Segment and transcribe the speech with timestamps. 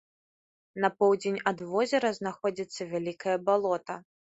[0.85, 4.05] На поўдзень ад возера знаходзіцца вялікае балота.